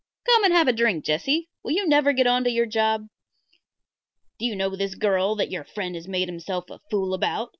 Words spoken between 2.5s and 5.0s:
job?" "Do you know this